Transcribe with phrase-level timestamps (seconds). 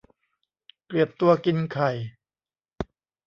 [0.85, 1.89] เกลียดตัวกินไข่